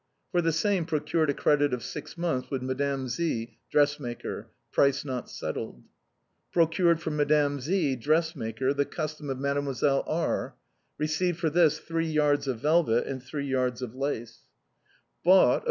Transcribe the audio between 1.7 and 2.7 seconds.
of six months with